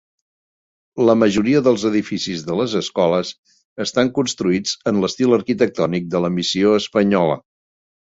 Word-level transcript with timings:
La 1.07 1.13
majoria 1.23 1.59
dels 1.65 1.83
edificis 1.89 2.45
de 2.47 2.55
les 2.59 2.73
escoles 2.79 3.33
estan 3.85 4.09
construïts 4.15 4.73
en 4.93 5.03
l'estil 5.03 5.37
arquitectònic 5.37 6.09
de 6.15 6.23
la 6.25 6.33
missió 6.39 6.73
espanyola. 6.79 7.37